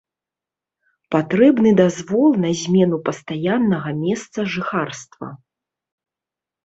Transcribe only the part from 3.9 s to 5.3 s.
месца жыхарства.